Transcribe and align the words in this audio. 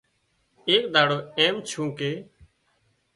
ايڪ 0.69 0.83
ۮاڙو 0.95 1.17
ايم 1.39 1.55
ڇُون 1.67 1.87
ڪي 1.99 2.11